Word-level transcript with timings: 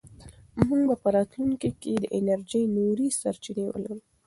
موږ 0.67 0.81
به 0.89 0.95
په 1.03 1.09
راتلونکي 1.15 1.69
کې 1.81 1.93
د 1.99 2.05
انرژۍ 2.17 2.63
نورې 2.77 3.07
سرچینې 3.19 3.63
ولرو. 3.67 3.97